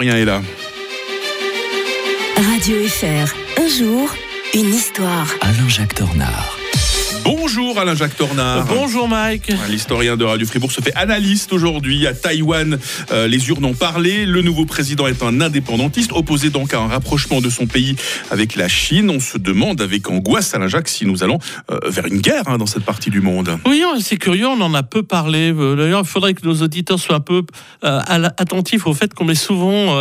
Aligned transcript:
Rien 0.00 0.16
est 0.16 0.24
là. 0.24 0.40
Radio 2.38 2.88
FR, 2.88 3.34
un 3.60 3.68
jour, 3.68 4.10
une 4.54 4.72
histoire. 4.72 5.28
Alain-Jacques 5.42 5.94
Tornard. 5.94 6.59
Bonjour 7.24 7.78
Alain-Jacques 7.78 8.16
Tornard. 8.16 8.64
Bonjour 8.66 9.08
Mike. 9.08 9.52
L'historien 9.68 10.16
de 10.16 10.24
Radio 10.24 10.46
Fribourg 10.46 10.72
se 10.72 10.80
fait 10.80 10.94
analyste 10.94 11.52
aujourd'hui 11.52 12.06
à 12.06 12.14
Taïwan. 12.14 12.78
Euh, 13.12 13.26
les 13.26 13.48
urnes 13.48 13.64
ont 13.64 13.74
parlé. 13.74 14.26
Le 14.26 14.42
nouveau 14.42 14.64
président 14.64 15.06
est 15.06 15.22
un 15.22 15.40
indépendantiste, 15.40 16.12
opposé 16.12 16.50
donc 16.50 16.74
à 16.74 16.80
un 16.80 16.88
rapprochement 16.88 17.40
de 17.40 17.50
son 17.50 17.66
pays 17.66 17.96
avec 18.30 18.56
la 18.56 18.68
Chine. 18.68 19.10
On 19.10 19.20
se 19.20 19.38
demande 19.38 19.80
avec 19.80 20.08
angoisse, 20.10 20.54
Alain-Jacques, 20.54 20.88
si 20.88 21.06
nous 21.06 21.22
allons 21.22 21.38
euh, 21.70 21.78
vers 21.88 22.06
une 22.06 22.20
guerre 22.20 22.44
hein, 22.46 22.58
dans 22.58 22.66
cette 22.66 22.84
partie 22.84 23.10
du 23.10 23.20
monde. 23.20 23.58
Oui, 23.66 23.82
c'est 24.00 24.16
curieux, 24.16 24.46
on 24.46 24.60
en 24.60 24.74
a 24.74 24.82
peu 24.82 25.02
parlé. 25.02 25.52
Euh, 25.52 25.76
D'ailleurs, 25.76 26.02
il 26.04 26.08
faudrait 26.08 26.34
que 26.34 26.46
nos 26.46 26.62
auditeurs 26.62 26.98
soient 26.98 27.16
un 27.16 27.20
peu 27.20 27.42
euh, 27.84 28.00
attentifs 28.08 28.86
au 28.86 28.94
fait 28.94 29.12
qu'on 29.14 29.24
met 29.24 29.34
souvent, 29.34 29.98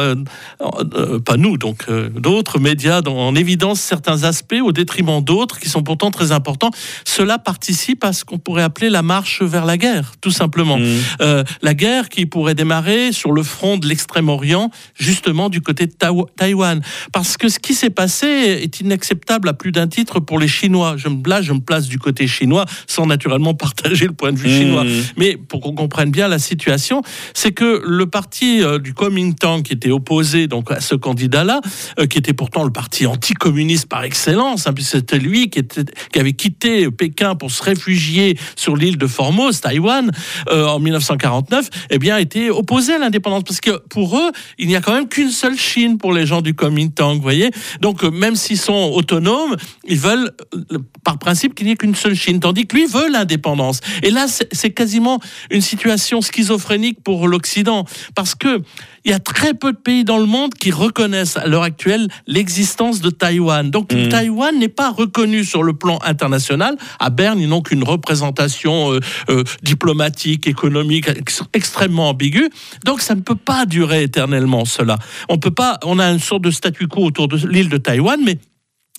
pas 1.25 1.37
nous, 1.37 1.57
donc 1.57 1.89
d'autres 2.15 2.59
médias, 2.59 3.01
en 3.05 3.35
évidence 3.35 3.79
certains 3.81 4.23
aspects 4.23 4.61
au 4.63 4.71
détriment 4.71 5.23
d'autres 5.23 5.59
qui 5.59 5.69
sont 5.69 5.83
pourtant 5.83 6.11
très 6.11 6.31
importants. 6.31 6.71
Cela 7.19 7.37
participe 7.37 8.05
à 8.05 8.13
ce 8.13 8.23
qu'on 8.23 8.37
pourrait 8.37 8.63
appeler 8.63 8.89
la 8.89 9.01
marche 9.01 9.41
vers 9.41 9.65
la 9.65 9.75
guerre, 9.77 10.13
tout 10.21 10.31
simplement. 10.31 10.77
Mmh. 10.77 10.85
Euh, 11.19 11.43
la 11.61 11.73
guerre 11.73 12.07
qui 12.07 12.25
pourrait 12.25 12.55
démarrer 12.55 13.11
sur 13.11 13.33
le 13.33 13.43
front 13.43 13.75
de 13.77 13.85
l'extrême-orient, 13.87 14.71
justement 14.97 15.49
du 15.49 15.59
côté 15.59 15.85
de 15.85 15.91
Taï- 15.91 16.23
Taïwan. 16.37 16.81
Parce 17.11 17.35
que 17.35 17.49
ce 17.49 17.59
qui 17.59 17.73
s'est 17.73 17.89
passé 17.89 18.25
est 18.27 18.79
inacceptable 18.79 19.49
à 19.49 19.53
plus 19.53 19.73
d'un 19.73 19.87
titre 19.87 20.21
pour 20.21 20.39
les 20.39 20.47
Chinois. 20.47 20.95
Je 20.95 21.09
me, 21.09 21.21
là, 21.27 21.41
je 21.41 21.51
me 21.51 21.59
place 21.59 21.87
du 21.87 21.99
côté 21.99 22.25
chinois, 22.25 22.65
sans 22.87 23.05
naturellement 23.05 23.53
partager 23.65 24.05
le 24.07 24.13
point 24.13 24.31
de 24.31 24.37
vue 24.37 24.47
Mmh. 24.49 24.57
chinois. 24.61 24.85
Mais 25.17 25.35
pour 25.35 25.59
qu'on 25.59 25.73
comprenne 25.73 26.11
bien 26.11 26.29
la 26.29 26.39
situation, 26.39 27.01
c'est 27.33 27.51
que 27.51 27.81
le 27.85 28.05
parti 28.05 28.63
euh, 28.63 28.79
du 28.79 28.93
Kuomintang 28.93 29.61
qui 29.61 29.73
était 29.73 29.91
opposé 29.91 30.47
donc 30.47 30.71
à 30.71 30.79
ce 30.79 30.95
candidat-là, 30.95 31.59
euh, 31.99 32.05
qui 32.07 32.17
était 32.17 32.31
pourtant 32.31 32.63
le 32.63 32.71
parti 32.71 33.05
anticommuniste 33.05 33.87
par 33.89 34.05
excellence, 34.05 34.67
hein, 34.67 34.73
puisque 34.73 34.91
c'était 34.91 35.19
lui 35.19 35.49
qui, 35.49 35.59
était, 35.59 35.83
qui 36.13 36.19
avait 36.19 36.31
quitté 36.31 36.89
Pékin 36.89 37.08
pour 37.39 37.51
se 37.51 37.63
réfugier 37.63 38.37
sur 38.55 38.75
l'île 38.75 38.97
de 38.97 39.07
Formose, 39.07 39.61
Taïwan, 39.61 40.11
euh, 40.49 40.67
en 40.67 40.79
1949, 40.79 41.69
eh 41.89 41.99
bien, 41.99 42.17
était 42.17 42.49
opposé 42.49 42.93
à 42.93 42.97
l'indépendance. 42.97 43.43
Parce 43.43 43.61
que 43.61 43.71
pour 43.89 44.17
eux, 44.17 44.31
il 44.57 44.67
n'y 44.67 44.75
a 44.75 44.81
quand 44.81 44.93
même 44.93 45.07
qu'une 45.07 45.31
seule 45.31 45.57
Chine 45.57 45.97
pour 45.97 46.13
les 46.13 46.25
gens 46.25 46.41
du 46.41 46.53
Kuomintang, 46.53 47.15
vous 47.15 47.21
voyez. 47.21 47.51
Donc, 47.81 48.03
euh, 48.03 48.11
même 48.11 48.35
s'ils 48.35 48.57
sont 48.57 48.91
autonomes, 48.93 49.55
ils 49.87 49.99
veulent, 49.99 50.31
euh, 50.55 50.77
par 51.03 51.19
principe, 51.19 51.55
qu'il 51.55 51.65
n'y 51.65 51.73
ait 51.73 51.77
qu'une 51.77 51.95
seule 51.95 52.15
Chine. 52.15 52.39
Tandis 52.39 52.67
que 52.67 52.75
lui 52.75 52.85
veut 52.85 53.09
l'indépendance. 53.11 53.81
Et 54.03 54.11
là, 54.11 54.27
c'est 54.27 54.71
quasiment 54.71 55.19
une 55.51 55.61
situation 55.61 56.21
schizophrénique 56.21 57.03
pour 57.03 57.27
l'Occident. 57.27 57.85
Parce 58.15 58.35
que 58.35 58.61
il 59.09 59.13
y 59.13 59.15
a 59.15 59.19
très 59.19 59.55
peu 59.55 59.71
de 59.73 59.77
pays 59.77 60.03
dans 60.03 60.19
le 60.19 60.27
monde 60.27 60.53
qui 60.53 60.69
reconnaissent 60.69 61.35
à 61.35 61.47
l'heure 61.47 61.63
actuelle 61.63 62.07
l'existence 62.27 63.01
de 63.01 63.09
Taïwan. 63.09 63.71
Donc 63.71 63.91
Mhm. 63.91 64.09
Taïwan 64.09 64.59
n'est 64.59 64.67
pas 64.67 64.91
reconnu 64.91 65.43
sur 65.43 65.63
le 65.63 65.73
plan 65.73 65.97
international. 66.05 66.77
À 66.99 67.09
Berne, 67.09 67.39
ils 67.39 67.49
n'ont 67.49 67.63
qu'une 67.63 67.83
représentation 67.83 68.93
euh, 68.93 68.99
euh, 69.31 69.43
diplomatique, 69.63 70.45
économique 70.45 71.07
ex- 71.07 71.41
extrêmement 71.53 72.09
ambiguë. 72.09 72.49
Donc 72.85 73.01
ça 73.01 73.15
ne 73.15 73.21
peut 73.21 73.33
pas 73.35 73.65
durer 73.65 74.03
éternellement 74.03 74.63
cela. 74.65 74.97
On 75.27 75.39
peut 75.39 75.49
pas. 75.49 75.79
On 75.83 75.97
a 75.97 76.05
une 76.11 76.19
sorte 76.19 76.43
de 76.43 76.51
statu 76.51 76.87
quo 76.87 77.03
autour 77.03 77.27
de 77.27 77.37
l'île 77.47 77.69
de 77.69 77.77
Taïwan, 77.77 78.19
mais 78.23 78.37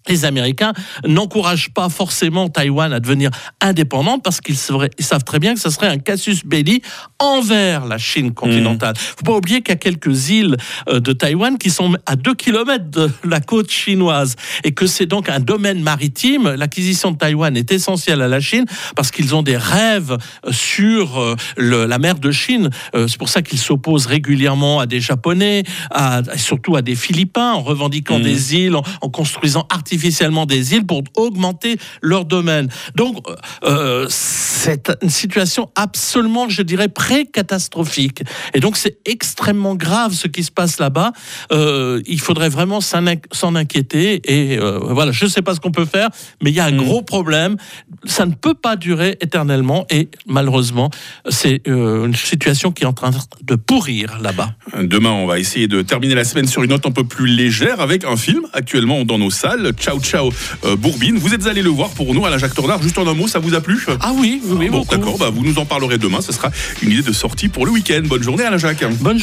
les 0.09 0.25
Américains 0.25 0.73
n'encouragent 1.07 1.71
pas 1.71 1.89
forcément 1.89 2.49
Taïwan 2.49 2.93
à 2.93 3.01
devenir 3.01 3.31
indépendante 3.61 4.23
parce 4.23 4.41
qu'ils 4.41 4.57
savent, 4.57 5.25
très 5.25 5.39
bien 5.39 5.55
que 5.55 5.61
ce 5.61 5.71
serait 5.71 5.89
un 5.89 5.99
casus 5.99 6.45
belli 6.45 6.83
envers 7.19 7.85
la 7.87 7.99
Chine 7.99 8.33
continentale. 8.33 8.95
faut 8.97 9.25
pas 9.25 9.37
oublier 9.37 9.61
qu'il 9.63 9.71
y 9.71 9.77
a 9.77 9.77
quelques 9.77 10.31
îles 10.31 10.57
euh, 10.89 11.01
de 11.01 11.13
Taïwan 11.13 11.59
qui 11.59 11.71
sont 11.71 11.95
à 12.07 12.17
2 12.17 12.35
km 12.35 12.85
de 12.91 13.11
la 13.25 13.41
côte 13.41 13.71
chinoise 13.71 14.37
et 14.65 14.73
que 14.73 14.87
c'est 14.87 15.07
donc 15.07 15.29
un 15.29 15.41
domaine 15.41 15.83
maritime. 15.83 16.49
L'acquisition 16.55 17.11
de 17.11 17.17
Taïwan 17.19 17.57
est 17.57 17.71
essentielle 17.71 18.23
à 18.23 18.29
la 18.29 18.41
Chine 18.41 18.65
parce 18.97 19.11
qu'ils 19.11 19.35
ont 19.35 19.43
des 19.43 19.57
rêves 19.57 20.17
euh, 20.47 20.53
sur 20.53 21.19
euh, 21.21 21.37
le- 21.57 21.85
la 21.87 21.99
mer 21.99 22.15
de 22.19 22.31
Chine. 22.31 22.71
C'est 22.95 23.19
pour 23.19 23.29
ça 23.29 23.43
qu'ils 23.43 23.59
s'opposent 23.59 24.07
régulièrement 24.07 24.81
à 24.81 24.87
des 24.87 25.01
Japonais, 25.01 25.63
à, 25.91 26.23
surtout 26.37 26.77
à 26.77 26.83
des 26.83 26.95
Philippins, 26.95 27.53
en 27.53 27.61
revendiquant 27.63 28.19
Mhm. 28.19 28.25
des 28.25 28.55
îles, 28.57 28.77
en, 28.77 28.83
en 29.03 29.09
construisant 29.11 29.67
artificiellement 29.71 29.90
des 29.97 30.75
îles 30.75 30.87
pour 30.87 31.03
augmenter 31.17 31.77
leur 32.03 32.25
domaine. 32.25 32.69
Donc, 32.95 33.19
euh, 33.65 34.07
c'est 34.09 34.91
une 35.03 35.11
situation 35.11 35.71
absolument, 35.75 36.49
je 36.49 36.63
dirais, 36.63 36.89
pré-catastrophique. 36.89 38.23
Et 38.55 38.61
donc, 38.61 38.77
c'est 38.77 38.99
extrêmement 39.07 39.75
grave 39.75 40.13
ce 40.15 40.27
qui 40.29 40.43
se 40.43 40.51
passe 40.51 40.79
là-bas. 40.79 41.13
Euh, 41.53 42.01
il 42.07 42.21
faudrait 42.21 42.49
vraiment 42.49 42.81
s'en 42.81 43.03
inqui- 43.05 43.23
s'en 43.33 43.55
inquiéter. 43.55 44.21
Et 44.25 44.59
euh, 44.59 44.79
voilà, 44.81 45.13
je 45.13 45.25
ne 45.25 45.31
sais 45.31 45.43
pas 45.43 45.55
ce 45.55 45.61
qu'on 45.61 45.73
peut 45.73 45.85
faire, 45.85 46.09
mais 46.43 46.51
il 46.51 46.55
y 46.55 46.61
a 46.61 46.65
un 46.67 46.71
Mhm. 46.73 46.79
gros 46.85 47.03
problème. 47.03 47.57
Ça 48.05 48.27
ne 48.27 48.33
peut 48.35 48.55
pas 48.55 48.77
durer 48.77 49.17
éternellement. 49.21 49.87
Et 49.91 50.09
malheureusement, 50.27 50.91
c'est 51.29 51.63
euh, 51.69 52.07
une 52.07 52.15
situation 52.15 52.73
qui 52.73 52.85
est 52.85 52.87
en 52.87 52.93
train 52.93 53.11
de 53.43 53.55
pourrir 53.55 54.19
là-bas. 54.21 54.51
Demain, 54.83 55.11
on 55.13 55.27
va 55.27 55.39
essayer 55.39 55.69
de 55.69 55.83
terminer 55.83 56.15
la 56.15 56.25
semaine 56.25 56.47
sur 56.47 56.63
une 56.63 56.71
note 56.71 56.87
un 56.87 56.91
peu 56.91 57.05
plus 57.05 57.27
légère 57.27 57.81
avec 57.81 58.05
un 58.05 58.17
film 58.17 58.43
actuellement 58.53 59.05
dans 59.05 59.19
nos 59.19 59.31
salles, 59.31 59.73
Ciao 59.81 59.99
Ciao 60.01 60.31
euh, 60.65 60.77
Bourbine. 60.77 61.19
Vous 61.19 61.33
êtes 61.35 61.47
allé 61.47 61.63
le 61.63 61.71
voir 61.71 61.89
pour 61.91 62.15
nous, 62.15 62.25
Alain-Jacques 62.27 62.55
Tornard. 62.55 62.83
Juste 62.83 62.99
en 62.99 63.07
un 63.09 63.15
mot, 63.15 63.27
ça 63.27 63.39
vous 63.39 63.55
a 63.55 63.61
plu? 63.61 63.85
Ah 64.01 64.13
oui, 64.15 64.41
oui, 64.45 64.57
oui, 64.59 64.69
Bon, 64.69 64.79
beaucoup. 64.81 64.95
d'accord, 64.97 65.19
bah, 65.19 65.31
vous 65.31 65.43
nous 65.43 65.59
en 65.59 65.65
parlerez 65.65 65.99
demain. 65.99 66.21
Ce 66.21 66.33
sera 66.33 66.51
une 66.83 66.91
idée 66.91 67.03
de 67.03 67.13
sortie 67.13 67.49
pour 67.49 67.65
le 67.65 67.73
week-end. 67.73 68.03
Bonne 68.05 68.23
journée, 68.23 68.45
Alain-Jacques. 68.45 68.85
Bonne 69.01 69.19
journée. 69.19 69.21